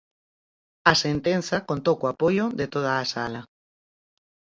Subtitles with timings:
[0.91, 3.41] A sentenza contou co apoio de toda a sala.